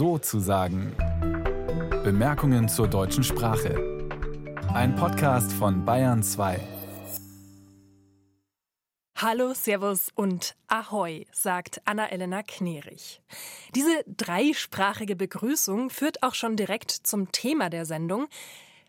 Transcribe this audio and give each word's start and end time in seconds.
so 0.00 0.16
zu 0.16 0.40
sagen. 0.40 0.96
Bemerkungen 2.02 2.70
zur 2.70 2.88
deutschen 2.88 3.22
Sprache. 3.22 4.08
Ein 4.72 4.94
Podcast 4.96 5.52
von 5.52 5.84
Bayern 5.84 6.22
2. 6.22 6.58
Hallo, 9.18 9.52
Servus 9.52 10.08
und 10.14 10.56
Ahoi, 10.68 11.26
sagt 11.32 11.82
Anna-Elena 11.84 12.42
Knerich. 12.42 13.20
Diese 13.74 14.02
dreisprachige 14.06 15.16
Begrüßung 15.16 15.90
führt 15.90 16.22
auch 16.22 16.32
schon 16.32 16.56
direkt 16.56 16.90
zum 16.90 17.30
Thema 17.30 17.68
der 17.68 17.84
Sendung. 17.84 18.26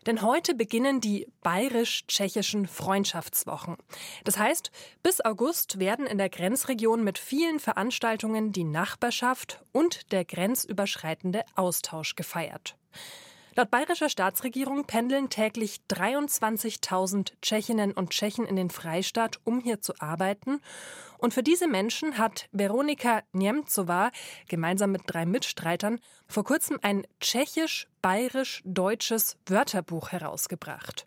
Denn 0.06 0.22
heute 0.22 0.54
beginnen 0.54 1.00
die 1.00 1.28
bayerisch-tschechischen 1.42 2.66
Freundschaftswochen. 2.66 3.76
Das 4.24 4.38
heißt, 4.38 4.70
bis 5.02 5.24
August 5.24 5.78
werden 5.78 6.06
in 6.06 6.18
der 6.18 6.28
Grenzregion 6.28 7.04
mit 7.04 7.18
vielen 7.18 7.60
Veranstaltungen 7.60 8.52
die 8.52 8.64
Nachbarschaft 8.64 9.62
und 9.72 10.12
der 10.12 10.24
grenzüberschreitende 10.24 11.44
Austausch 11.54 12.16
gefeiert. 12.16 12.76
Laut 13.54 13.70
bayerischer 13.70 14.08
Staatsregierung 14.08 14.86
pendeln 14.86 15.28
täglich 15.28 15.80
23.000 15.90 17.32
Tschechinnen 17.42 17.92
und 17.92 18.10
Tschechen 18.10 18.46
in 18.46 18.56
den 18.56 18.70
Freistaat, 18.70 19.40
um 19.44 19.60
hier 19.60 19.82
zu 19.82 19.92
arbeiten. 19.98 20.62
Und 21.22 21.32
für 21.32 21.42
diese 21.44 21.68
Menschen 21.68 22.18
hat 22.18 22.48
Veronika 22.50 23.22
Niemcova 23.30 24.10
gemeinsam 24.48 24.90
mit 24.90 25.02
drei 25.06 25.24
Mitstreitern 25.24 26.00
vor 26.26 26.42
kurzem 26.42 26.80
ein 26.82 27.06
tschechisch-bayerisch-deutsches 27.20 29.36
Wörterbuch 29.46 30.10
herausgebracht. 30.10 31.06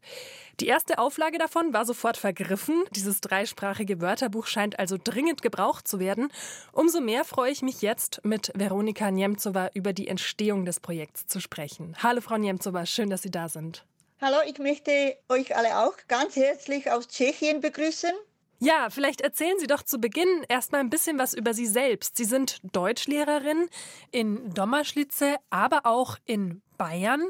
Die 0.62 0.68
erste 0.68 1.00
Auflage 1.00 1.38
davon 1.38 1.73
war 1.73 1.84
sofort 1.84 2.16
vergriffen. 2.16 2.86
Dieses 2.92 3.20
dreisprachige 3.20 4.00
Wörterbuch 4.00 4.48
scheint 4.48 4.80
also 4.80 4.98
dringend 5.04 5.42
gebraucht 5.42 5.86
zu 5.86 6.00
werden. 6.00 6.32
Umso 6.72 7.02
mehr 7.02 7.26
freue 7.26 7.52
ich 7.52 7.62
mich 7.62 7.82
jetzt, 7.82 8.22
mit 8.23 8.54
Veronika 8.56 9.12
Niemcova 9.12 9.72
über 9.73 9.92
die 9.92 10.08
Entstehung 10.08 10.64
des 10.64 10.80
Projekts 10.80 11.28
zu 11.28 11.42
sprechen. 11.42 11.94
Hallo 12.02 12.22
Frau 12.22 12.38
Niemcova, 12.38 12.86
schön, 12.86 13.09
dass 13.09 13.22
Sie 13.22 13.32
da 13.32 13.50
sind. 13.50 13.84
Hallo, 14.22 14.38
ich 14.48 14.59
möchte 14.59 15.17
euch 15.28 15.58
alle 15.58 15.80
auch 15.80 15.98
ganz 16.08 16.38
herzlich 16.38 16.89
aus 16.89 17.09
Tschechien 17.09 17.59
begrüßen. 17.59 18.14
Ja, 18.59 18.89
vielleicht 18.89 19.22
erzählen 19.22 19.59
Sie 19.59 19.67
doch 19.67 19.84
zu 19.84 20.00
Beginn 20.00 20.45
erstmal 20.48 20.81
ein 20.81 20.89
bisschen 20.89 21.20
was 21.20 21.34
über 21.34 21.53
Sie 21.53 21.66
selbst. 21.66 22.16
Sie 22.16 22.23
sind 22.23 22.59
Deutschlehrerin 22.73 23.67
in 24.11 24.53
Dommerschlitze, 24.53 25.36
aber 25.50 25.86
auch 25.86 26.17
in 26.25 26.61
Bayern. 26.78 27.30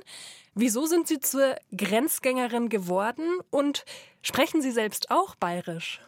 Wieso 0.53 0.85
sind 0.85 1.07
Sie 1.07 1.19
zur 1.19 1.55
Grenzgängerin 1.75 2.69
geworden 2.69 3.39
und 3.49 3.85
sprechen 4.21 4.61
Sie 4.61 4.71
selbst 4.71 5.09
auch 5.09 5.35
bayerisch? 5.35 5.99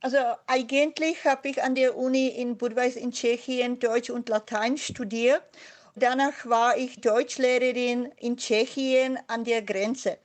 Also 0.00 0.18
eigentlich 0.48 1.24
habe 1.24 1.48
ich 1.48 1.62
an 1.62 1.76
der 1.76 1.96
Uni 1.96 2.26
in 2.26 2.56
Budweis 2.56 2.96
in 2.96 3.12
Tschechien 3.12 3.78
Deutsch 3.78 4.10
und 4.10 4.28
Latein 4.28 4.76
studiert. 4.76 5.42
Danach 5.94 6.46
war 6.46 6.76
ich 6.76 7.00
Deutschlehrerin 7.00 8.06
in 8.18 8.36
Tschechien 8.36 9.18
an 9.28 9.44
der 9.44 9.62
Grenze. 9.62 10.18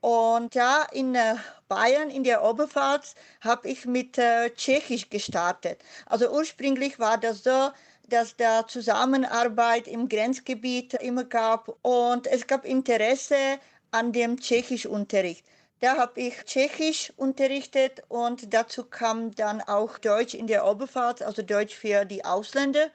Und 0.00 0.56
da 0.56 0.82
in 0.90 1.14
äh, 1.14 1.36
Bayern, 1.74 2.10
in 2.10 2.22
der 2.22 2.44
Oberpfalz, 2.44 3.14
habe 3.40 3.66
ich 3.68 3.86
mit 3.86 4.18
äh, 4.18 4.50
Tschechisch 4.50 5.08
gestartet. 5.08 5.80
Also 6.04 6.30
ursprünglich 6.30 6.98
war 6.98 7.16
das 7.16 7.44
so, 7.44 7.70
dass 8.10 8.36
da 8.36 8.66
Zusammenarbeit 8.66 9.88
im 9.88 10.06
Grenzgebiet 10.06 10.92
immer 10.94 11.24
gab 11.24 11.74
und 11.80 12.26
es 12.26 12.46
gab 12.46 12.66
Interesse 12.66 13.58
an 13.90 14.12
dem 14.12 14.38
Tschechischunterricht. 14.38 15.46
Da 15.80 15.96
habe 15.96 16.20
ich 16.20 16.44
Tschechisch 16.44 17.10
unterrichtet 17.16 18.02
und 18.08 18.52
dazu 18.52 18.84
kam 18.84 19.34
dann 19.34 19.62
auch 19.62 19.96
Deutsch 19.96 20.34
in 20.34 20.46
der 20.46 20.66
Oberpfalz, 20.66 21.22
also 21.22 21.40
Deutsch 21.40 21.74
für 21.74 22.04
die 22.04 22.22
Ausländer. 22.22 22.90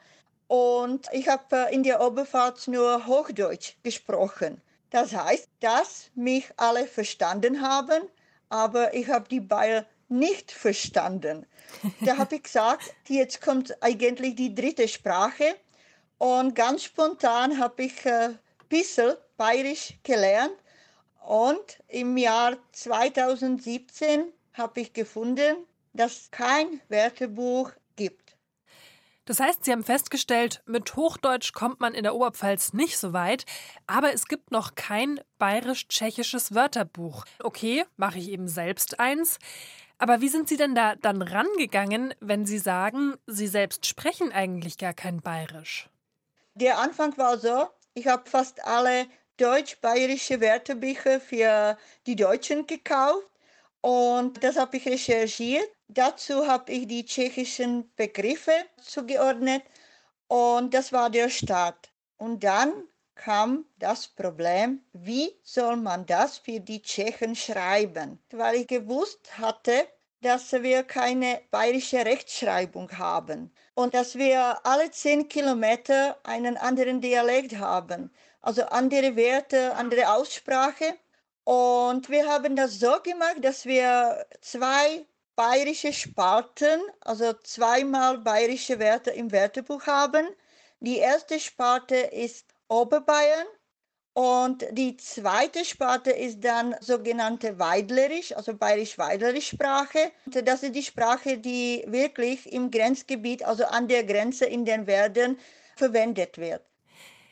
Und 0.47 1.07
ich 1.11 1.27
habe 1.27 1.43
äh, 1.55 1.73
in 1.73 1.81
der 1.81 1.99
Oberpfalz 1.99 2.67
nur 2.67 3.07
Hochdeutsch 3.07 3.73
gesprochen. 3.81 4.61
Das 4.91 5.13
heißt, 5.13 5.49
dass 5.61 6.11
mich 6.15 6.49
alle 6.57 6.87
verstanden 6.87 7.61
haben, 7.61 8.03
aber 8.49 8.93
ich 8.93 9.07
habe 9.07 9.27
die 9.29 9.39
Bayer 9.39 9.85
nicht 10.09 10.51
verstanden. 10.51 11.45
Da 12.01 12.17
habe 12.17 12.35
ich 12.35 12.43
gesagt, 12.43 12.93
jetzt 13.07 13.41
kommt 13.41 13.75
eigentlich 13.81 14.35
die 14.35 14.55
dritte 14.55 14.87
Sprache. 14.87 15.55
Und 16.17 16.55
ganz 16.55 16.83
spontan 16.83 17.59
habe 17.59 17.83
ich 17.83 18.05
äh, 18.05 18.29
bisschen 18.69 19.15
Bayerisch 19.37 19.93
gelernt. 20.03 20.55
Und 21.25 21.83
im 21.87 22.17
Jahr 22.17 22.57
2017 22.71 24.31
habe 24.53 24.81
ich 24.81 24.93
gefunden, 24.93 25.57
dass 25.93 26.31
kein 26.31 26.81
Wörterbuch 26.89 27.71
gibt. 27.95 28.26
Das 29.27 29.41
heißt, 29.41 29.65
Sie 29.65 29.73
haben 29.73 29.83
festgestellt, 29.83 30.63
mit 30.65 30.95
Hochdeutsch 30.95 31.51
kommt 31.51 31.81
man 31.81 31.93
in 31.93 32.03
der 32.03 32.15
Oberpfalz 32.15 32.71
nicht 32.71 32.97
so 32.97 33.11
weit, 33.11 33.43
aber 33.85 34.13
es 34.13 34.27
gibt 34.29 34.51
noch 34.51 34.75
kein 34.75 35.19
bayerisch-tschechisches 35.37 36.55
Wörterbuch. 36.55 37.25
Okay, 37.43 37.83
mache 37.97 38.19
ich 38.19 38.29
eben 38.29 38.47
selbst 38.47 39.01
eins. 39.01 39.37
Aber 39.97 40.21
wie 40.21 40.29
sind 40.29 40.47
Sie 40.47 40.55
denn 40.55 40.75
da 40.75 40.95
dann 40.95 41.21
rangegangen, 41.21 42.13
wenn 42.21 42.45
Sie 42.45 42.57
sagen, 42.57 43.15
Sie 43.27 43.47
selbst 43.47 43.85
sprechen 43.85 44.31
eigentlich 44.31 44.77
gar 44.77 44.93
kein 44.93 45.19
Bayerisch? 45.19 45.89
Der 46.53 46.77
Anfang 46.79 47.17
war 47.17 47.37
so, 47.37 47.67
ich 47.95 48.07
habe 48.07 48.29
fast 48.29 48.63
alle 48.63 49.07
deutsch-bayerische 49.35 50.39
Wörterbücher 50.39 51.19
für 51.19 51.77
die 52.05 52.15
Deutschen 52.15 52.65
gekauft 52.65 53.27
und 53.81 54.41
das 54.41 54.55
habe 54.55 54.77
ich 54.77 54.87
recherchiert 54.87 55.67
Dazu 55.89 56.45
habe 56.47 56.71
ich 56.73 56.87
die 56.87 57.05
tschechischen 57.05 57.89
Begriffe 57.95 58.51
zugeordnet 58.81 59.63
und 60.27 60.73
das 60.73 60.91
war 60.91 61.09
der 61.09 61.29
Start. 61.29 61.91
Und 62.17 62.43
dann 62.43 62.83
kam 63.15 63.65
das 63.77 64.07
Problem, 64.07 64.83
wie 64.93 65.33
soll 65.43 65.77
man 65.77 66.05
das 66.05 66.39
für 66.39 66.59
die 66.59 66.81
Tschechen 66.81 67.35
schreiben? 67.35 68.19
Weil 68.31 68.55
ich 68.55 68.67
gewusst 68.67 69.37
hatte, 69.37 69.87
dass 70.21 70.51
wir 70.51 70.83
keine 70.83 71.41
bayerische 71.51 72.03
Rechtschreibung 72.03 72.91
haben 72.97 73.53
und 73.73 73.93
dass 73.93 74.15
wir 74.15 74.65
alle 74.65 74.91
zehn 74.91 75.29
Kilometer 75.29 76.17
einen 76.23 76.57
anderen 76.57 76.99
Dialekt 77.01 77.55
haben, 77.57 78.11
also 78.41 78.63
andere 78.65 79.15
Werte, 79.15 79.73
andere 79.75 80.11
Aussprache. 80.13 80.95
Und 81.43 82.09
wir 82.09 82.27
haben 82.27 82.55
das 82.55 82.79
so 82.79 82.99
gemacht, 83.01 83.37
dass 83.41 83.65
wir 83.65 84.25
zwei 84.41 85.05
bayerische 85.37 85.93
Sparten, 85.93 86.81
also 87.01 87.31
zweimal 87.43 88.17
bayerische 88.17 88.79
Wörter 88.79 89.13
im 89.13 89.31
Wörterbuch 89.31 89.85
haben. 89.85 90.27
Die 90.79 90.97
erste 90.97 91.39
Sparte 91.39 91.95
ist 91.95 92.47
Oberbayern 92.67 93.45
und 94.13 94.65
die 94.71 94.97
zweite 94.97 95.63
Sparte 95.63 96.09
ist 96.09 96.43
dann 96.43 96.75
sogenannte 96.81 97.59
Weidlerisch, 97.59 98.35
also 98.35 98.55
bayerisch-weidlerisch 98.55 99.49
Sprache. 99.49 100.11
Das 100.25 100.63
ist 100.63 100.73
die 100.75 100.81
Sprache, 100.81 101.37
die 101.37 101.85
wirklich 101.85 102.51
im 102.51 102.71
Grenzgebiet, 102.71 103.43
also 103.45 103.63
an 103.65 103.87
der 103.87 104.03
Grenze 104.05 104.45
in 104.45 104.65
den 104.65 104.87
Werden 104.87 105.39
verwendet 105.75 106.39
wird. 106.39 106.63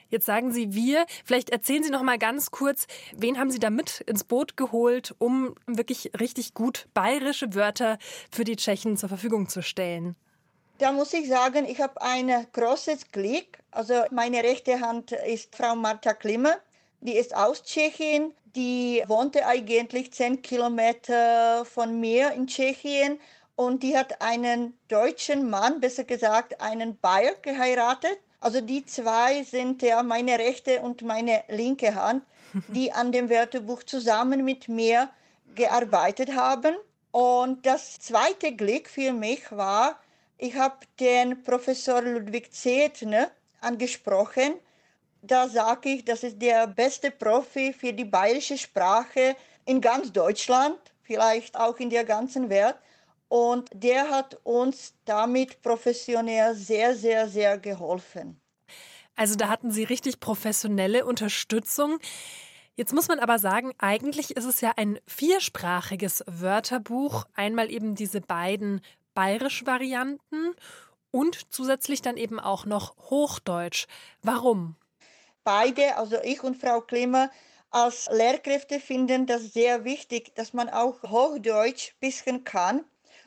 Jetzt 0.10 0.26
sagen 0.26 0.52
Sie 0.52 0.74
wir. 0.74 1.06
Vielleicht 1.24 1.50
erzählen 1.50 1.84
Sie 1.84 1.92
noch 1.92 2.04
mal 2.04 2.18
ganz 2.18 2.52
kurz, 2.52 2.88
wen 3.16 3.40
haben 3.40 3.52
Sie 3.52 3.60
da 3.60 3.70
mit 3.70 4.02
ins 4.02 4.24
Boot 4.24 4.58
geholt, 4.58 5.16
um 5.18 5.56
wirklich 5.66 6.12
richtig 6.20 6.54
gut 6.54 6.88
bayerische 6.94 7.54
Wörter 7.54 7.98
für 8.32 8.44
die 8.44 8.56
Tschechen 8.56 8.98
zur 8.98 9.10
Verfügung 9.10 9.50
zu 9.50 9.62
stellen? 9.62 10.16
Da 10.78 10.92
muss 10.92 11.14
ich 11.14 11.28
sagen, 11.28 11.66
ich 11.66 11.80
habe 11.80 12.02
ein 12.02 12.48
großes 12.52 13.12
Glück. 13.12 13.60
Also 13.72 13.94
meine 14.12 14.44
rechte 14.44 14.82
Hand 14.82 15.12
ist 15.14 15.56
Frau 15.56 15.76
Marta 15.76 16.14
Klimmer. 16.14 16.56
Die 17.00 17.16
ist 17.16 17.36
aus 17.36 17.64
Tschechien. 17.64 18.34
Die 18.56 19.04
wohnte 19.08 19.46
eigentlich 19.46 20.12
zehn 20.14 20.42
Kilometer 20.42 21.66
von 21.66 22.00
mir 22.00 22.32
in 22.32 22.48
Tschechien 22.48 23.20
und 23.56 23.84
die 23.84 23.98
hat 23.98 24.22
einen 24.22 24.78
deutschen 24.90 25.50
Mann, 25.50 25.80
besser 25.80 26.04
gesagt 26.04 26.60
einen 26.62 26.98
Bayer 26.98 27.36
geheiratet. 27.42 28.20
Also 28.46 28.62
die 28.62 28.86
zwei 28.86 29.42
sind 29.42 29.82
ja 29.82 30.04
meine 30.04 30.38
rechte 30.38 30.80
und 30.82 31.02
meine 31.02 31.44
linke 31.48 31.96
Hand, 31.96 32.24
die 32.68 32.92
an 32.92 33.12
dem 33.12 33.28
Wörterbuch 33.32 33.82
zusammen 33.82 34.46
mit 34.46 34.68
mir 34.68 35.10
gearbeitet 35.56 36.36
haben. 36.36 36.76
Und 37.10 37.66
das 37.66 37.98
zweite 37.98 38.56
Glück 38.56 38.88
für 38.88 39.14
mich 39.14 39.52
war, 39.52 40.00
ich 40.38 40.54
habe 40.54 40.76
den 41.00 41.42
Professor 41.42 42.04
Ludwig 42.04 42.54
Zetner 42.54 43.32
angesprochen. 43.62 44.54
Da 45.24 45.50
sage 45.50 45.90
ich, 45.90 46.06
das 46.06 46.22
ist 46.22 46.40
der 46.40 46.68
beste 46.68 47.10
Profi 47.10 47.74
für 47.74 47.94
die 47.94 48.06
bayerische 48.06 48.60
Sprache 48.60 49.36
in 49.66 49.82
ganz 49.82 50.14
Deutschland, 50.14 50.78
vielleicht 51.02 51.58
auch 51.58 51.80
in 51.80 51.90
der 51.90 52.04
ganzen 52.04 52.52
Welt. 52.52 52.76
Und 53.36 53.70
der 53.74 54.10
hat 54.10 54.40
uns 54.44 54.94
damit 55.04 55.62
professionell 55.62 56.56
sehr, 56.56 56.96
sehr, 56.96 57.28
sehr 57.28 57.58
geholfen. 57.58 58.40
Also 59.18 59.36
da 59.36 59.50
hatten 59.50 59.72
Sie 59.72 59.84
richtig 59.84 60.22
professionelle 60.22 61.06
Unterstützung. 61.06 62.00
Jetzt 62.76 62.94
muss 62.94 63.10
man 63.10 63.20
aber 63.20 63.38
sagen, 63.38 63.74
eigentlich 63.78 64.38
ist 64.38 64.46
es 64.46 64.62
ja 64.62 64.72
ein 64.78 65.00
viersprachiges 65.06 66.24
Wörterbuch. 66.28 67.26
Einmal 67.34 67.70
eben 67.72 67.96
diese 67.96 68.22
beiden 68.22 68.80
bayerisch 69.14 69.66
Varianten 69.66 70.56
und 71.12 71.54
zusätzlich 71.54 72.02
dann 72.02 72.16
eben 72.16 72.40
auch 72.40 72.66
noch 72.66 72.96
Hochdeutsch. 73.10 73.88
Warum? 74.22 74.78
beide, 75.46 75.96
also 75.96 76.18
ich 76.24 76.44
und 76.44 76.58
Frau 76.58 76.82
Klimmer, 76.82 77.32
als 77.70 78.10
Lehrkräfte 78.12 78.80
finden 78.80 79.26
das 79.26 79.54
sehr 79.54 79.84
wichtig, 79.86 80.36
dass 80.36 80.54
man 80.54 80.70
auch 80.70 81.02
Hochdeutsch 81.04 81.92
ein 81.92 82.00
bisschen 82.00 82.44
kann. 82.44 82.84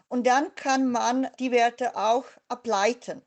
Und 0.08 0.26
dann 0.26 0.54
kann 0.54 0.90
man 0.90 1.28
die 1.38 1.50
Werte 1.50 1.96
auch 1.96 2.24
ableiten. 2.48 3.22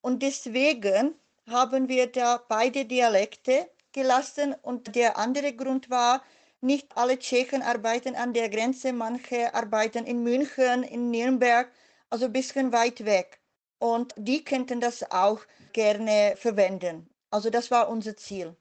Und 0.00 0.22
deswegen 0.22 1.14
haben 1.48 1.88
wir 1.88 2.10
da 2.10 2.42
beide 2.48 2.84
Dialekte 2.84 3.70
gelassen. 3.92 4.54
Und 4.62 4.94
der 4.96 5.16
andere 5.16 5.52
Grund 5.52 5.90
war, 5.90 6.22
nicht 6.60 6.96
alle 6.96 7.18
Tschechen 7.18 7.62
arbeiten 7.62 8.16
an 8.16 8.32
der 8.32 8.48
Grenze, 8.48 8.92
manche 8.92 9.54
arbeiten 9.54 10.06
in 10.06 10.22
München, 10.22 10.82
in 10.82 11.10
Nürnberg, 11.10 11.70
also 12.10 12.24
ein 12.26 12.32
bisschen 12.32 12.72
weit 12.72 13.04
weg. 13.04 13.38
Und 13.78 14.14
die 14.16 14.42
könnten 14.44 14.80
das 14.80 15.10
auch 15.10 15.40
gerne 15.72 16.34
verwenden. 16.36 17.10
Also 17.30 17.50
das 17.50 17.70
war 17.70 17.88
unser 17.88 18.16
Ziel. 18.16 18.56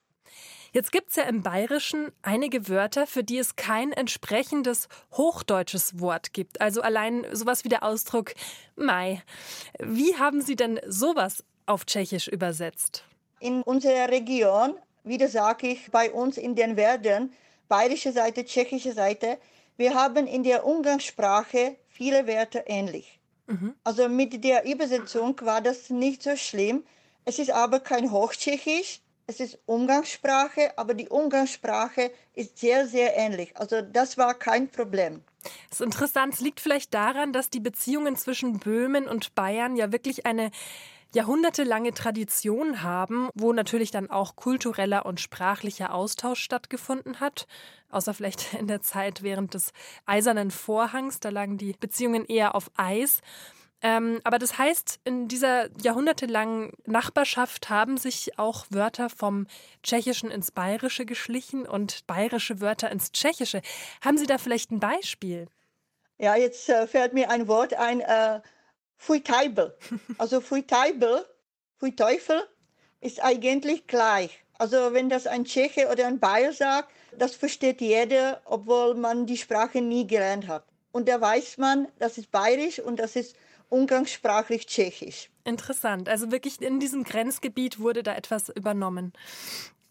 Jetzt 0.73 0.91
gibt 0.91 1.11
es 1.11 1.17
ja 1.17 1.23
im 1.25 1.43
Bayerischen 1.43 2.11
einige 2.23 2.67
Wörter, 2.67 3.05
für 3.05 3.23
die 3.23 3.37
es 3.37 3.55
kein 3.55 3.91
entsprechendes 3.91 4.87
hochdeutsches 5.11 5.99
Wort 5.99 6.33
gibt. 6.33 6.61
Also 6.61 6.81
allein 6.81 7.27
sowas 7.31 7.63
wie 7.63 7.69
der 7.69 7.83
Ausdruck 7.83 8.33
Mai. 8.75 9.21
Wie 9.79 10.15
haben 10.17 10.41
Sie 10.41 10.55
denn 10.55 10.79
sowas 10.87 11.43
auf 11.67 11.85
Tschechisch 11.85 12.27
übersetzt? 12.27 13.03
In 13.39 13.61
unserer 13.61 14.09
Region, 14.09 14.73
wieder 15.03 15.27
sage 15.27 15.67
ich, 15.67 15.91
bei 15.91 16.11
uns 16.11 16.37
in 16.37 16.55
den 16.55 16.75
Werden, 16.75 17.33
bayerische 17.67 18.11
Seite, 18.11 18.43
tschechische 18.43 18.93
Seite, 18.93 19.37
wir 19.77 19.93
haben 19.93 20.25
in 20.25 20.41
der 20.41 20.65
Umgangssprache 20.65 21.75
viele 21.87 22.25
Wörter 22.25 22.63
ähnlich. 22.65 23.19
Mhm. 23.45 23.75
Also 23.83 24.09
mit 24.09 24.43
der 24.43 24.65
Übersetzung 24.65 25.39
war 25.41 25.61
das 25.61 25.91
nicht 25.91 26.23
so 26.23 26.35
schlimm. 26.35 26.83
Es 27.25 27.37
ist 27.37 27.51
aber 27.51 27.79
kein 27.79 28.11
Hochtschechisch, 28.11 29.01
es 29.27 29.39
ist 29.39 29.59
Umgangssprache, 29.65 30.77
aber 30.77 30.93
die 30.93 31.07
Umgangssprache 31.09 32.11
ist 32.33 32.57
sehr, 32.57 32.87
sehr 32.87 33.15
ähnlich. 33.15 33.55
Also 33.55 33.81
das 33.81 34.17
war 34.17 34.33
kein 34.33 34.69
Problem. 34.69 35.23
Das 35.69 35.79
ist 35.79 35.85
interessant. 35.85 36.33
Es 36.33 36.39
liegt 36.41 36.59
vielleicht 36.59 36.93
daran, 36.93 37.33
dass 37.33 37.49
die 37.49 37.59
Beziehungen 37.59 38.15
zwischen 38.15 38.59
Böhmen 38.59 39.07
und 39.07 39.35
Bayern 39.35 39.75
ja 39.75 39.91
wirklich 39.91 40.25
eine 40.25 40.51
jahrhundertelange 41.13 41.93
Tradition 41.93 42.81
haben, 42.81 43.29
wo 43.35 43.53
natürlich 43.53 43.91
dann 43.91 44.09
auch 44.09 44.35
kultureller 44.35 45.05
und 45.05 45.19
sprachlicher 45.19 45.93
Austausch 45.93 46.41
stattgefunden 46.41 47.19
hat. 47.19 47.47
Außer 47.91 48.13
vielleicht 48.13 48.53
in 48.59 48.67
der 48.67 48.81
Zeit 48.81 49.23
während 49.23 49.53
des 49.53 49.71
Eisernen 50.05 50.51
Vorhangs, 50.51 51.19
da 51.19 51.29
lagen 51.29 51.57
die 51.57 51.73
Beziehungen 51.79 52.25
eher 52.25 52.55
auf 52.55 52.71
Eis. 52.75 53.21
Ähm, 53.83 54.21
aber 54.23 54.39
das 54.39 54.57
heißt, 54.57 55.01
in 55.03 55.27
dieser 55.27 55.69
jahrhundertelangen 55.81 56.71
Nachbarschaft 56.85 57.69
haben 57.69 57.97
sich 57.97 58.39
auch 58.39 58.65
Wörter 58.69 59.09
vom 59.09 59.45
Tschechischen 59.83 60.31
ins 60.31 60.51
Bayerische 60.51 61.05
geschlichen 61.05 61.67
und 61.67 62.07
bayerische 62.07 62.61
Wörter 62.61 62.89
ins 62.89 63.11
Tschechische. 63.11 63.61
Haben 64.03 64.17
Sie 64.17 64.25
da 64.25 64.37
vielleicht 64.37 64.71
ein 64.71 64.79
Beispiel? 64.79 65.47
Ja, 66.17 66.35
jetzt 66.35 66.69
äh, 66.69 66.87
fällt 66.87 67.13
mir 67.13 67.29
ein 67.29 67.47
Wort 67.47 67.73
ein, 67.73 67.99
äh, 67.99 68.39
Fuiteibel. 69.03 69.75
Also 70.17 70.39
Fuiteibel, 70.39 71.25
Fuiteufel 71.77 72.47
ist 73.01 73.21
eigentlich 73.21 73.85
gleich. 73.85 74.39
Also 74.57 74.93
wenn 74.93 75.09
das 75.09 75.27
ein 75.27 75.43
Tscheche 75.43 75.89
oder 75.91 76.07
ein 76.07 76.19
Bayer 76.19 76.53
sagt, 76.53 76.89
das 77.17 77.35
versteht 77.35 77.81
jeder, 77.81 78.41
obwohl 78.45 78.95
man 78.95 79.25
die 79.25 79.35
Sprache 79.35 79.81
nie 79.81 80.07
gelernt 80.07 80.47
hat. 80.47 80.63
Und 80.93 81.09
da 81.09 81.19
weiß 81.19 81.57
man, 81.57 81.89
das 81.99 82.17
ist 82.17 82.31
bayerisch 82.31 82.79
und 82.79 82.97
das 82.97 83.17
ist 83.17 83.35
umgangssprachlich 83.73 84.67
Tschechisch. 84.67 85.29
Interessant. 85.43 86.07
Also 86.07 86.31
wirklich 86.31 86.61
in 86.61 86.79
diesem 86.79 87.03
Grenzgebiet 87.03 87.79
wurde 87.79 88.03
da 88.03 88.15
etwas 88.15 88.49
übernommen. 88.49 89.13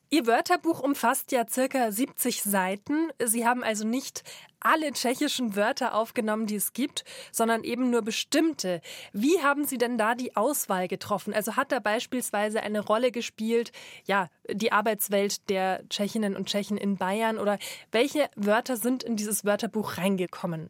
Ihr 0.08 0.26
Wörterbuch 0.26 0.80
umfasst 0.80 1.32
ja 1.32 1.46
circa 1.48 1.90
70 1.90 2.42
Seiten. 2.42 3.08
Sie 3.18 3.46
haben 3.46 3.64
also 3.64 3.86
nicht 3.86 4.24
alle 4.60 4.92
tschechischen 4.92 5.56
Wörter 5.56 5.94
aufgenommen, 5.94 6.46
die 6.46 6.56
es 6.56 6.74
gibt, 6.74 7.04
sondern 7.32 7.64
eben 7.64 7.88
nur 7.88 8.02
bestimmte. 8.02 8.82
Wie 9.14 9.42
haben 9.42 9.64
Sie 9.64 9.78
denn 9.78 9.96
da 9.96 10.14
die 10.14 10.36
Auswahl 10.36 10.86
getroffen? 10.86 11.32
Also 11.32 11.56
hat 11.56 11.72
da 11.72 11.78
beispielsweise 11.80 12.62
eine 12.62 12.80
Rolle 12.80 13.10
gespielt, 13.10 13.72
ja, 14.04 14.28
die 14.50 14.70
Arbeitswelt 14.70 15.48
der 15.48 15.88
Tschechinnen 15.88 16.36
und 16.36 16.46
Tschechen 16.46 16.76
in 16.76 16.98
Bayern 16.98 17.38
oder 17.38 17.58
welche 17.90 18.28
Wörter 18.36 18.76
sind 18.76 19.02
in 19.02 19.16
dieses 19.16 19.46
Wörterbuch 19.46 19.96
reingekommen? 19.96 20.68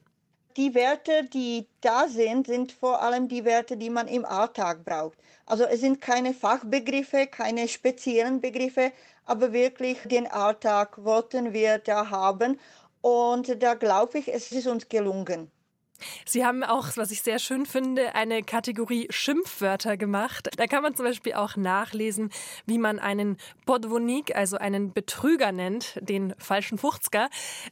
Die 0.56 0.74
Werte, 0.74 1.24
die 1.24 1.68
da 1.80 2.08
sind, 2.08 2.46
sind 2.48 2.72
vor 2.72 3.02
allem 3.02 3.28
die 3.28 3.44
Werte, 3.44 3.76
die 3.76 3.90
man 3.90 4.08
im 4.08 4.24
Alltag 4.24 4.84
braucht. 4.84 5.18
Also 5.46 5.64
es 5.64 5.80
sind 5.80 6.00
keine 6.00 6.34
Fachbegriffe, 6.34 7.28
keine 7.28 7.68
speziellen 7.68 8.40
Begriffe, 8.40 8.92
aber 9.24 9.52
wirklich 9.52 10.00
den 10.04 10.26
Alltag 10.26 11.04
wollten 11.04 11.52
wir 11.52 11.78
da 11.78 12.10
haben. 12.10 12.58
Und 13.00 13.62
da 13.62 13.74
glaube 13.74 14.18
ich, 14.18 14.32
es 14.34 14.50
ist 14.50 14.66
uns 14.66 14.88
gelungen. 14.88 15.51
Sie 16.24 16.44
haben 16.44 16.62
auch, 16.62 16.88
was 16.96 17.10
ich 17.10 17.22
sehr 17.22 17.38
schön 17.38 17.66
finde, 17.66 18.14
eine 18.14 18.42
Kategorie 18.42 19.06
Schimpfwörter 19.10 19.96
gemacht. 19.96 20.48
Da 20.56 20.66
kann 20.66 20.82
man 20.82 20.94
zum 20.94 21.06
Beispiel 21.06 21.34
auch 21.34 21.56
nachlesen, 21.56 22.30
wie 22.66 22.78
man 22.78 22.98
einen 22.98 23.36
Podvonik, 23.66 24.34
also 24.36 24.56
einen 24.56 24.92
Betrüger 24.92 25.52
nennt, 25.52 25.98
den 26.00 26.34
falschen 26.38 26.78
Fuchzger. 26.78 27.28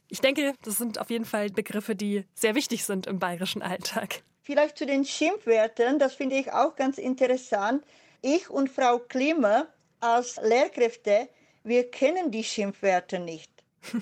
Ich 0.09 0.21
denke, 0.21 0.53
das 0.63 0.77
sind 0.77 0.99
auf 0.99 1.09
jeden 1.09 1.25
Fall 1.25 1.49
Begriffe, 1.49 1.95
die 1.95 2.25
sehr 2.33 2.55
wichtig 2.55 2.85
sind 2.85 3.07
im 3.07 3.19
bayerischen 3.19 3.61
Alltag. 3.61 4.23
Vielleicht 4.43 4.77
zu 4.77 4.85
den 4.85 5.05
Schimpfwörtern, 5.05 5.99
das 5.99 6.15
finde 6.15 6.37
ich 6.37 6.51
auch 6.51 6.75
ganz 6.75 6.97
interessant. 6.97 7.83
Ich 8.21 8.49
und 8.49 8.69
Frau 8.69 8.99
Klima 8.99 9.67
als 9.99 10.37
Lehrkräfte, 10.41 11.29
wir 11.63 11.91
kennen 11.91 12.31
die 12.31 12.43
Schimpfwörter 12.43 13.19
nicht. 13.19 13.50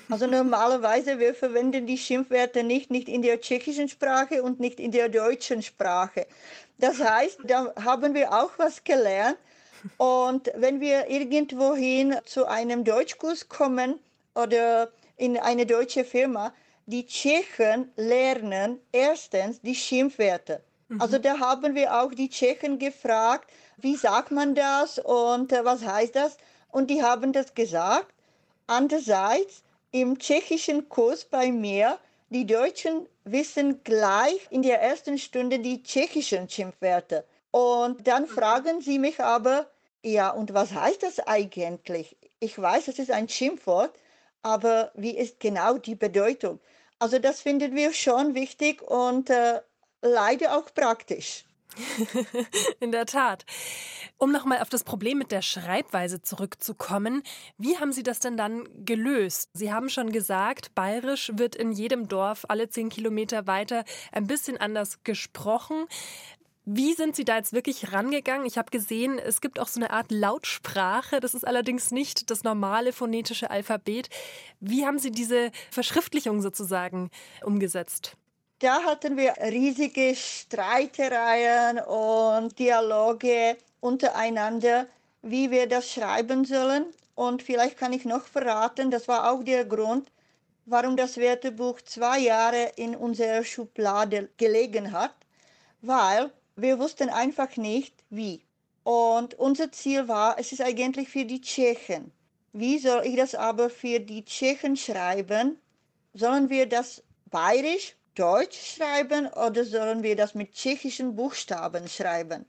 Also 0.09 0.27
normalerweise, 0.27 1.19
wir 1.19 1.33
verwenden 1.33 1.87
die 1.87 1.97
Schimpfwörter 1.97 2.63
nicht, 2.63 2.91
nicht 2.91 3.07
in 3.07 3.21
der 3.21 3.39
tschechischen 3.39 3.87
Sprache 3.87 4.43
und 4.43 4.59
nicht 4.59 4.79
in 4.79 4.91
der 4.91 5.09
deutschen 5.09 5.61
Sprache. 5.61 6.27
Das 6.77 6.99
heißt, 6.99 7.39
da 7.45 7.73
haben 7.75 8.13
wir 8.13 8.33
auch 8.33 8.51
was 8.57 8.83
gelernt. 8.83 9.37
Und 9.97 10.51
wenn 10.55 10.81
wir 10.81 11.09
irgendwohin 11.09 12.17
zu 12.25 12.45
einem 12.45 12.83
Deutschkurs 12.83 13.47
kommen 13.47 13.99
oder 14.35 14.91
in 15.15 15.37
eine 15.37 15.65
deutsche 15.65 16.03
Firma, 16.03 16.53
die 16.85 17.05
Tschechen 17.05 17.91
lernen 17.95 18.79
erstens 18.91 19.61
die 19.61 19.75
Schimpfwörter. 19.75 20.61
Mhm. 20.89 21.01
Also 21.01 21.19
da 21.19 21.39
haben 21.39 21.75
wir 21.75 22.01
auch 22.01 22.13
die 22.13 22.29
Tschechen 22.29 22.79
gefragt, 22.79 23.49
wie 23.77 23.95
sagt 23.95 24.31
man 24.31 24.55
das 24.55 24.99
und 24.99 25.51
was 25.51 25.85
heißt 25.85 26.15
das? 26.15 26.37
Und 26.71 26.89
die 26.89 27.01
haben 27.01 27.31
das 27.31 27.53
gesagt. 27.53 28.13
Andererseits, 28.67 29.63
im 29.91 30.19
tschechischen 30.19 30.89
Kurs 30.89 31.25
bei 31.25 31.51
mir, 31.51 31.99
die 32.29 32.45
Deutschen 32.45 33.07
wissen 33.23 33.83
gleich 33.83 34.47
in 34.51 34.61
der 34.61 34.81
ersten 34.81 35.17
Stunde 35.17 35.59
die 35.59 35.81
tschechischen 35.81 36.47
Schimpfwörter. 36.47 37.23
Und 37.51 38.07
dann 38.07 38.27
fragen 38.27 38.81
sie 38.81 38.99
mich 38.99 39.19
aber, 39.19 39.69
ja, 40.03 40.29
und 40.29 40.53
was 40.53 40.73
heißt 40.73 41.03
das 41.03 41.19
eigentlich? 41.19 42.15
Ich 42.39 42.57
weiß, 42.59 42.87
es 42.87 42.99
ist 42.99 43.11
ein 43.11 43.27
Schimpfwort, 43.27 43.93
aber 44.43 44.91
wie 44.93 45.17
ist 45.17 45.39
genau 45.39 45.77
die 45.77 45.95
Bedeutung? 45.95 46.59
Also 46.99 47.17
das 47.17 47.41
finden 47.41 47.75
wir 47.75 47.93
schon 47.93 48.35
wichtig 48.35 48.81
und 48.81 49.29
äh, 49.29 49.61
leider 50.01 50.57
auch 50.57 50.73
praktisch. 50.73 51.45
In 52.79 52.91
der 52.91 53.05
Tat. 53.05 53.45
Um 54.17 54.31
nochmal 54.31 54.59
auf 54.59 54.69
das 54.69 54.83
Problem 54.83 55.17
mit 55.17 55.31
der 55.31 55.41
Schreibweise 55.41 56.21
zurückzukommen, 56.21 57.23
wie 57.57 57.77
haben 57.77 57.93
Sie 57.93 58.03
das 58.03 58.19
denn 58.19 58.37
dann 58.37 58.67
gelöst? 58.85 59.49
Sie 59.53 59.71
haben 59.71 59.89
schon 59.89 60.11
gesagt, 60.11 60.75
Bayerisch 60.75 61.31
wird 61.35 61.55
in 61.55 61.71
jedem 61.71 62.07
Dorf 62.07 62.45
alle 62.49 62.69
zehn 62.69 62.89
Kilometer 62.89 63.47
weiter 63.47 63.85
ein 64.11 64.27
bisschen 64.27 64.57
anders 64.57 65.03
gesprochen. 65.03 65.85
Wie 66.71 66.93
sind 66.93 67.15
Sie 67.15 67.25
da 67.25 67.37
jetzt 67.37 67.53
wirklich 67.53 67.93
rangegangen? 67.93 68.45
Ich 68.45 68.59
habe 68.59 68.69
gesehen, 68.69 69.17
es 69.17 69.41
gibt 69.41 69.59
auch 69.59 69.67
so 69.67 69.79
eine 69.79 69.89
Art 69.89 70.11
Lautsprache. 70.11 71.19
Das 71.19 71.33
ist 71.33 71.47
allerdings 71.47 71.89
nicht 71.89 72.29
das 72.29 72.43
normale 72.43 72.93
phonetische 72.93 73.49
Alphabet. 73.49 74.09
Wie 74.59 74.85
haben 74.85 74.99
Sie 74.99 75.09
diese 75.09 75.51
Verschriftlichung 75.71 76.43
sozusagen 76.43 77.09
umgesetzt? 77.41 78.17
Da 78.59 78.83
hatten 78.83 79.15
wir 79.15 79.35
riesige 79.37 80.13
Streitereien 80.13 81.79
und 81.79 82.59
Dialoge 82.59 83.55
untereinander, 83.79 84.85
wie 85.21 85.49
wir 85.49 85.65
das 85.65 85.89
schreiben 85.89 86.43
sollen. 86.43 86.85
Und 87.15 87.41
vielleicht 87.41 87.77
kann 87.77 87.93
ich 87.93 88.03
noch 88.03 88.25
verraten, 88.25 88.91
das 88.91 89.07
war 89.07 89.31
auch 89.31 89.43
der 89.45 89.63
Grund, 89.63 90.11
warum 90.65 90.97
das 90.97 91.17
Wörterbuch 91.17 91.79
zwei 91.83 92.19
Jahre 92.19 92.73
in 92.75 92.97
unserer 92.97 93.45
Schublade 93.45 94.29
gelegen 94.35 94.91
hat, 94.91 95.15
weil 95.81 96.29
wir 96.57 96.79
wussten 96.79 97.07
einfach 97.07 97.55
nicht, 97.55 97.95
wie. 98.09 98.43
Und 98.83 99.35
unser 99.35 99.71
Ziel 99.71 100.09
war, 100.09 100.37
es 100.37 100.51
ist 100.51 100.61
eigentlich 100.61 101.07
für 101.07 101.23
die 101.23 101.39
Tschechen. 101.39 102.11
Wie 102.51 102.77
soll 102.77 103.05
ich 103.05 103.15
das 103.15 103.35
aber 103.35 103.69
für 103.69 104.01
die 104.01 104.25
Tschechen 104.25 104.75
schreiben? 104.75 105.61
Sollen 106.13 106.49
wir 106.49 106.65
das 106.67 107.03
bayerisch 107.27 107.95
Deutsch 108.19 108.75
schreiben 108.75 109.27
oder 109.27 109.63
sollen 109.63 110.03
wir 110.03 110.17
das 110.17 110.35
mit 110.35 110.53
tschechischen 110.53 111.15
Buchstaben 111.15 111.87
schreiben? 111.87 112.45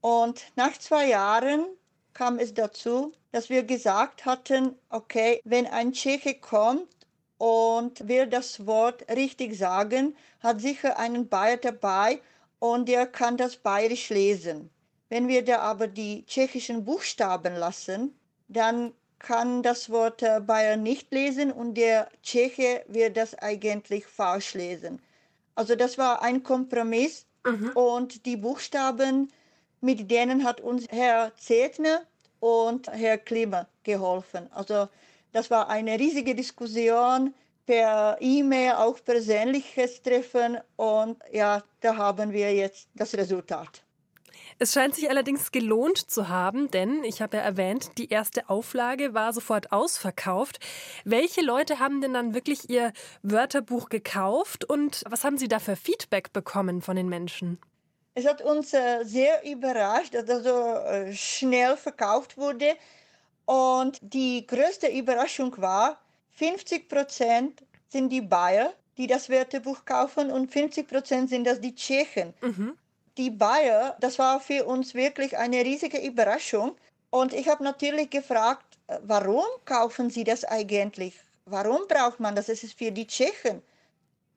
Und 0.00 0.42
nach 0.56 0.78
zwei 0.78 1.08
Jahren 1.08 1.66
kam 2.14 2.38
es 2.38 2.54
dazu, 2.54 3.12
dass 3.30 3.50
wir 3.50 3.62
gesagt 3.62 4.24
hatten, 4.24 4.74
okay, 4.88 5.40
wenn 5.44 5.66
ein 5.66 5.92
Tscheche 5.92 6.34
kommt 6.34 6.88
und 7.36 8.08
will 8.08 8.26
das 8.26 8.66
Wort 8.66 9.06
richtig 9.10 9.58
sagen, 9.58 10.16
hat 10.40 10.62
sicher 10.62 10.98
einen 10.98 11.28
Bayer 11.28 11.58
dabei 11.58 12.22
und 12.58 12.88
der 12.88 13.06
kann 13.06 13.36
das 13.36 13.56
bayerisch 13.56 14.08
lesen. 14.08 14.70
Wenn 15.10 15.28
wir 15.28 15.44
da 15.44 15.58
aber 15.58 15.88
die 15.88 16.24
tschechischen 16.24 16.86
Buchstaben 16.86 17.54
lassen, 17.54 18.18
dann 18.48 18.94
kann 19.22 19.62
das 19.62 19.88
Wort 19.90 20.22
äh, 20.22 20.40
Bayer 20.40 20.76
nicht 20.76 21.12
lesen 21.12 21.52
und 21.52 21.74
der 21.74 22.08
Tscheche 22.22 22.84
wird 22.88 23.16
das 23.16 23.34
eigentlich 23.36 24.06
falsch 24.06 24.54
lesen. 24.54 25.00
Also 25.54 25.76
das 25.76 25.96
war 25.96 26.22
ein 26.22 26.42
Kompromiss 26.42 27.26
mhm. 27.46 27.70
und 27.74 28.26
die 28.26 28.36
Buchstaben, 28.36 29.32
mit 29.80 30.10
denen 30.10 30.44
hat 30.44 30.60
uns 30.60 30.86
Herr 30.90 31.32
Zetner 31.36 32.02
und 32.40 32.88
Herr 32.88 33.18
Klima 33.18 33.66
geholfen. 33.84 34.48
Also 34.52 34.88
das 35.32 35.50
war 35.50 35.68
eine 35.68 35.98
riesige 35.98 36.34
Diskussion 36.34 37.34
per 37.66 38.16
E-Mail, 38.20 38.72
auch 38.72 39.02
persönliches 39.04 40.02
Treffen 40.02 40.58
und 40.76 41.18
ja, 41.32 41.62
da 41.80 41.96
haben 41.96 42.32
wir 42.32 42.52
jetzt 42.54 42.88
das 42.94 43.14
Resultat. 43.14 43.82
Es 44.58 44.72
scheint 44.72 44.94
sich 44.94 45.10
allerdings 45.10 45.50
gelohnt 45.50 45.98
zu 46.10 46.28
haben, 46.28 46.70
denn 46.70 47.04
ich 47.04 47.20
habe 47.20 47.38
ja 47.38 47.42
erwähnt, 47.42 47.98
die 47.98 48.10
erste 48.10 48.48
Auflage 48.48 49.14
war 49.14 49.32
sofort 49.32 49.72
ausverkauft. 49.72 50.60
Welche 51.04 51.42
Leute 51.42 51.78
haben 51.78 52.00
denn 52.00 52.14
dann 52.14 52.34
wirklich 52.34 52.70
ihr 52.70 52.92
Wörterbuch 53.22 53.88
gekauft 53.88 54.64
und 54.64 55.02
was 55.08 55.24
haben 55.24 55.38
Sie 55.38 55.48
da 55.48 55.58
für 55.58 55.76
Feedback 55.76 56.32
bekommen 56.32 56.82
von 56.82 56.96
den 56.96 57.08
Menschen? 57.08 57.58
Es 58.14 58.26
hat 58.26 58.42
uns 58.42 58.74
äh, 58.74 59.04
sehr 59.04 59.42
überrascht, 59.50 60.14
dass 60.14 60.26
das 60.26 60.44
so 60.44 60.50
äh, 60.50 61.12
schnell 61.14 61.76
verkauft 61.76 62.36
wurde. 62.36 62.76
Und 63.46 63.98
die 64.02 64.46
größte 64.46 64.88
Überraschung 64.88 65.54
war, 65.60 65.98
50 66.32 66.88
Prozent 66.88 67.62
sind 67.88 68.10
die 68.10 68.20
Bayer, 68.20 68.72
die 68.98 69.06
das 69.06 69.30
Wörterbuch 69.30 69.84
kaufen 69.86 70.30
und 70.30 70.52
50 70.52 70.86
Prozent 70.86 71.30
sind 71.30 71.46
das 71.46 71.60
die 71.60 71.74
Tschechen. 71.74 72.34
Mhm 72.42 72.76
die 73.18 73.30
Bayer, 73.30 73.96
das 74.00 74.18
war 74.18 74.40
für 74.40 74.64
uns 74.64 74.94
wirklich 74.94 75.36
eine 75.36 75.64
riesige 75.64 75.98
Überraschung. 75.98 76.76
Und 77.10 77.32
ich 77.34 77.48
habe 77.48 77.62
natürlich 77.64 78.10
gefragt, 78.10 78.78
äh, 78.86 78.98
warum 79.02 79.44
kaufen 79.64 80.10
Sie 80.10 80.24
das 80.24 80.44
eigentlich? 80.44 81.14
Warum 81.44 81.86
braucht 81.88 82.20
man 82.20 82.34
das? 82.34 82.48
Es 82.48 82.62
ist 82.62 82.78
für 82.78 82.92
die 82.92 83.06
Tschechen. 83.06 83.62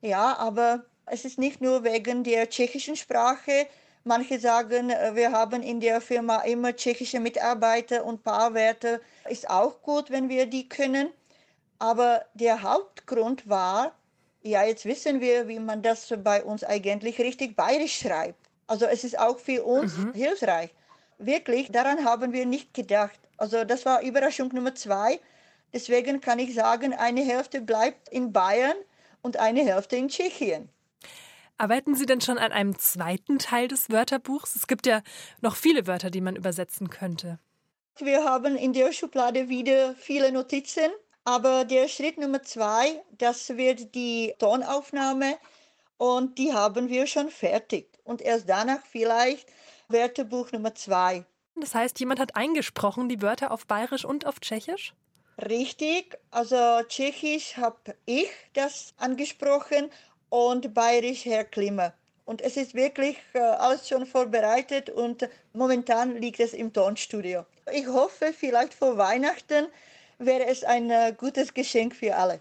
Ja, 0.02 0.36
aber 0.36 0.84
es 1.06 1.24
ist 1.24 1.38
nicht 1.38 1.60
nur 1.60 1.84
wegen 1.84 2.24
der 2.24 2.50
tschechischen 2.50 2.96
Sprache. 2.96 3.66
Manche 4.04 4.38
sagen, 4.38 4.90
äh, 4.90 5.14
wir 5.14 5.32
haben 5.32 5.62
in 5.62 5.80
der 5.80 6.00
Firma 6.00 6.42
immer 6.42 6.76
tschechische 6.76 7.20
Mitarbeiter 7.20 8.04
und 8.04 8.22
Paarwerte. 8.22 9.00
Ist 9.28 9.48
auch 9.48 9.80
gut, 9.82 10.10
wenn 10.10 10.28
wir 10.28 10.46
die 10.46 10.68
können. 10.68 11.08
Aber 11.78 12.24
der 12.34 12.62
Hauptgrund 12.62 13.48
war, 13.48 13.94
ja, 14.42 14.64
jetzt 14.64 14.84
wissen 14.84 15.20
wir, 15.20 15.48
wie 15.48 15.58
man 15.58 15.82
das 15.82 16.12
bei 16.22 16.42
uns 16.44 16.62
eigentlich 16.64 17.18
richtig 17.18 17.56
bayerisch 17.56 17.98
schreibt. 18.00 18.45
Also 18.66 18.86
es 18.86 19.04
ist 19.04 19.18
auch 19.18 19.38
für 19.38 19.64
uns 19.64 19.96
mhm. 19.96 20.12
hilfreich. 20.12 20.70
Wirklich, 21.18 21.70
daran 21.70 22.04
haben 22.04 22.32
wir 22.32 22.46
nicht 22.46 22.74
gedacht. 22.74 23.18
Also 23.36 23.64
das 23.64 23.86
war 23.86 24.02
Überraschung 24.02 24.48
Nummer 24.52 24.74
zwei. 24.74 25.20
Deswegen 25.72 26.20
kann 26.20 26.38
ich 26.38 26.54
sagen, 26.54 26.94
eine 26.94 27.22
Hälfte 27.22 27.60
bleibt 27.60 28.08
in 28.08 28.32
Bayern 28.32 28.76
und 29.22 29.36
eine 29.38 29.64
Hälfte 29.64 29.96
in 29.96 30.08
Tschechien. 30.08 30.68
Arbeiten 31.58 31.94
Sie 31.94 32.06
denn 32.06 32.20
schon 32.20 32.38
an 32.38 32.52
einem 32.52 32.78
zweiten 32.78 33.38
Teil 33.38 33.68
des 33.68 33.90
Wörterbuchs? 33.90 34.56
Es 34.56 34.66
gibt 34.66 34.86
ja 34.86 35.02
noch 35.40 35.56
viele 35.56 35.86
Wörter, 35.86 36.10
die 36.10 36.20
man 36.20 36.36
übersetzen 36.36 36.90
könnte. 36.90 37.38
Wir 37.98 38.24
haben 38.24 38.56
in 38.56 38.74
der 38.74 38.92
Schublade 38.92 39.48
wieder 39.48 39.94
viele 39.94 40.30
Notizen, 40.32 40.90
aber 41.24 41.64
der 41.64 41.88
Schritt 41.88 42.18
Nummer 42.18 42.42
zwei, 42.42 43.02
das 43.16 43.56
wird 43.56 43.94
die 43.94 44.34
Tonaufnahme 44.38 45.38
und 45.98 46.38
die 46.38 46.52
haben 46.52 46.88
wir 46.88 47.06
schon 47.06 47.30
fertig. 47.30 47.88
Und 48.04 48.22
erst 48.22 48.48
danach 48.48 48.80
vielleicht 48.90 49.48
Wörterbuch 49.88 50.52
Nummer 50.52 50.74
zwei. 50.74 51.24
Das 51.54 51.74
heißt, 51.74 51.98
jemand 52.00 52.20
hat 52.20 52.36
eingesprochen 52.36 53.08
die 53.08 53.22
Wörter 53.22 53.50
auf 53.50 53.66
Bayerisch 53.66 54.04
und 54.04 54.26
auf 54.26 54.40
Tschechisch? 54.40 54.94
Richtig, 55.38 56.18
also 56.30 56.56
Tschechisch 56.88 57.56
habe 57.56 57.94
ich 58.04 58.30
das 58.54 58.94
angesprochen 58.98 59.90
und 60.28 60.74
Bayerisch 60.74 61.24
Herr 61.24 61.44
Klimmer. 61.44 61.92
Und 62.24 62.42
es 62.42 62.56
ist 62.56 62.74
wirklich 62.74 63.16
äh, 63.34 63.38
alles 63.38 63.88
schon 63.88 64.04
vorbereitet 64.04 64.90
und 64.90 65.28
momentan 65.52 66.16
liegt 66.16 66.40
es 66.40 66.52
im 66.52 66.72
Tonstudio. 66.72 67.46
Ich 67.72 67.86
hoffe, 67.86 68.32
vielleicht 68.32 68.74
vor 68.74 68.98
Weihnachten 68.98 69.68
wäre 70.18 70.46
es 70.46 70.64
ein 70.64 70.90
äh, 70.90 71.14
gutes 71.16 71.54
Geschenk 71.54 71.94
für 71.94 72.16
alle. 72.16 72.40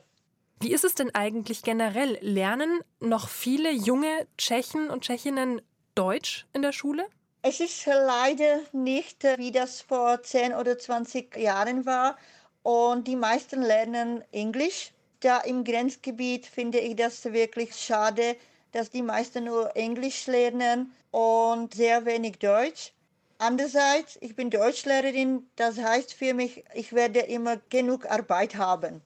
Wie 0.60 0.72
ist 0.72 0.86
es 0.86 0.96
denn 0.96 1.14
eigentlich 1.14 1.64
generell? 1.64 2.18
Lernen 2.22 2.82
noch 3.00 3.28
viele 3.28 3.72
junge 3.72 4.28
Tschechen 4.38 4.90
und 4.90 5.04
Tschechinnen 5.04 5.62
Deutsch 5.96 6.46
in 6.54 6.62
der 6.62 6.72
Schule? 6.72 7.06
Es 7.42 7.60
ist 7.60 7.86
leider 7.86 8.62
nicht, 8.72 9.24
wie 9.38 9.52
das 9.52 9.82
vor 9.82 10.24
10 10.24 10.54
oder 10.54 10.80
20 10.80 11.36
Jahren 11.38 11.86
war. 11.86 12.18
Und 12.64 13.08
die 13.08 13.16
meisten 13.16 13.62
lernen 13.62 14.24
Englisch. 14.32 14.92
Da 15.20 15.40
im 15.40 15.64
Grenzgebiet 15.64 16.46
finde 16.46 16.80
ich 16.80 16.96
das 16.96 17.26
wirklich 17.26 17.76
schade, 17.76 18.36
dass 18.72 18.90
die 18.90 19.02
meisten 19.02 19.44
nur 19.44 19.76
Englisch 19.76 20.26
lernen 20.28 20.94
und 21.12 21.74
sehr 21.74 22.06
wenig 22.06 22.40
Deutsch. 22.40 22.94
Andererseits, 23.38 24.18
ich 24.22 24.36
bin 24.36 24.50
Deutschlehrerin, 24.50 25.48
das 25.58 25.78
heißt 25.78 26.14
für 26.14 26.34
mich, 26.34 26.64
ich 26.74 26.94
werde 26.94 27.20
immer 27.20 27.58
genug 27.70 28.06
Arbeit 28.06 28.56
haben. 28.56 29.02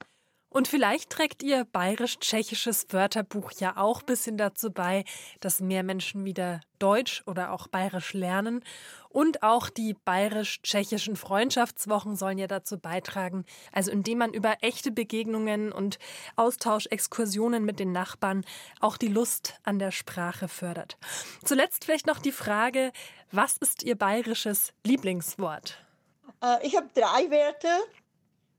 Und 0.52 0.66
vielleicht 0.66 1.10
trägt 1.10 1.44
Ihr 1.44 1.64
bayerisch-tschechisches 1.64 2.86
Wörterbuch 2.90 3.52
ja 3.52 3.76
auch 3.76 4.00
ein 4.00 4.06
bisschen 4.06 4.36
dazu 4.36 4.72
bei, 4.72 5.04
dass 5.38 5.60
mehr 5.60 5.84
Menschen 5.84 6.24
wieder 6.24 6.60
Deutsch 6.80 7.22
oder 7.26 7.52
auch 7.52 7.68
bayerisch 7.68 8.14
lernen. 8.14 8.64
Und 9.08 9.44
auch 9.44 9.70
die 9.70 9.94
bayerisch-tschechischen 10.04 11.14
Freundschaftswochen 11.14 12.16
sollen 12.16 12.38
ja 12.38 12.48
dazu 12.48 12.78
beitragen, 12.78 13.44
also 13.70 13.92
indem 13.92 14.18
man 14.18 14.34
über 14.34 14.56
echte 14.60 14.90
Begegnungen 14.90 15.70
und 15.70 16.00
Austauschexkursionen 16.34 17.64
mit 17.64 17.78
den 17.78 17.92
Nachbarn 17.92 18.44
auch 18.80 18.96
die 18.96 19.08
Lust 19.08 19.54
an 19.62 19.78
der 19.78 19.92
Sprache 19.92 20.48
fördert. 20.48 20.98
Zuletzt 21.44 21.84
vielleicht 21.84 22.08
noch 22.08 22.18
die 22.18 22.32
Frage, 22.32 22.90
was 23.30 23.56
ist 23.56 23.84
Ihr 23.84 23.96
bayerisches 23.96 24.72
Lieblingswort? 24.84 25.78
Äh, 26.42 26.66
ich 26.66 26.76
habe 26.76 26.88
drei 26.92 27.30
Wörter. 27.30 27.78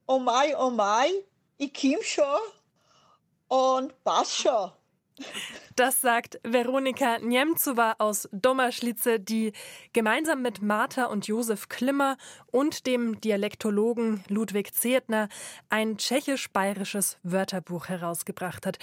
Oh 0.08 0.20
mai, 0.20 0.56
oh 0.58 0.70
mai 0.70 1.12
ich 1.62 1.74
komme 1.74 2.04
schon 2.04 2.26
und 3.48 4.04
pass 4.04 4.36
schon. 4.36 4.72
Das 5.76 6.02
sagt 6.02 6.40
Veronika 6.44 7.20
Niemcowa 7.20 7.96
aus 8.00 8.28
Domaschlitze, 8.32 9.20
die 9.20 9.54
gemeinsam 9.94 10.42
mit 10.42 10.64
Martha 10.64 11.06
und 11.06 11.28
Josef 11.28 11.70
Klimmer 11.70 12.18
und 12.52 12.88
dem 12.88 13.22
Dialektologen 13.22 14.24
Ludwig 14.28 14.74
Zedner 14.74 15.30
ein 15.70 15.98
tschechisch-bayerisches 15.98 17.20
Wörterbuch 17.22 17.90
herausgebracht 17.90 18.66
hat. 18.66 18.80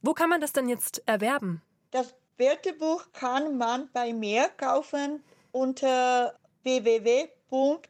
Wo 0.00 0.14
kann 0.14 0.30
man 0.30 0.40
das 0.40 0.54
denn 0.54 0.70
jetzt 0.70 1.02
erwerben? 1.04 1.60
Das 1.90 2.14
Wörterbuch 2.38 3.04
kann 3.12 3.58
man 3.58 3.90
bei 3.92 4.14
mir 4.14 4.48
kaufen 4.56 5.22
unter 5.50 6.38
www.broni.cz. 6.62 7.82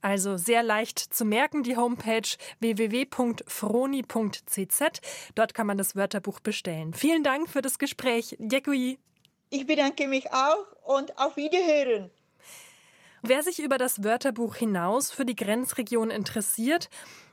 Also 0.00 0.36
sehr 0.36 0.62
leicht 0.62 0.98
zu 0.98 1.24
merken, 1.24 1.64
die 1.64 1.76
Homepage 1.76 2.28
www.froni.cz. 2.60 3.42
Dort 5.34 5.54
kann 5.54 5.66
man 5.66 5.76
das 5.76 5.96
Wörterbuch 5.96 6.38
bestellen. 6.40 6.94
Vielen 6.94 7.24
Dank 7.24 7.48
für 7.48 7.62
das 7.62 7.78
Gespräch, 7.78 8.36
Jekui. 8.38 8.98
Ich 9.50 9.66
bedanke 9.66 10.06
mich 10.06 10.30
auch 10.32 10.66
und 10.84 11.18
auf 11.18 11.36
Wiederhören. 11.36 12.10
Wer 13.22 13.42
sich 13.42 13.58
über 13.58 13.78
das 13.78 14.04
Wörterbuch 14.04 14.54
hinaus 14.54 15.10
für 15.10 15.24
die 15.24 15.34
Grenzregion 15.34 16.10
interessiert, 16.10 16.88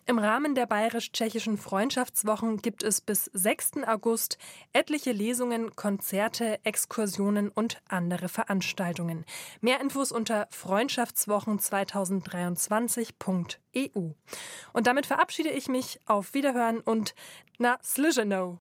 im 0.07 0.19
Rahmen 0.19 0.53
der 0.53 0.67
bayerisch-tschechischen 0.67 1.57
Freundschaftswochen 1.57 2.61
gibt 2.61 2.83
es 2.83 3.01
bis 3.01 3.25
6. 3.33 3.87
August 3.87 4.37
etliche 4.71 5.11
Lesungen, 5.11 5.75
Konzerte, 5.75 6.63
Exkursionen 6.63 7.49
und 7.49 7.81
andere 7.89 8.29
Veranstaltungen. 8.29 9.25
Mehr 9.61 9.81
Infos 9.81 10.11
unter 10.11 10.47
freundschaftswochen 10.51 11.57
2023.eu. 11.57 14.11
Und 14.73 14.85
damit 14.85 15.07
verabschiede 15.07 15.49
ich 15.49 15.69
mich 15.69 15.99
auf 16.05 16.35
Wiederhören 16.35 16.81
und 16.81 17.15
na, 17.57 17.79
Slijeno. 17.83 18.53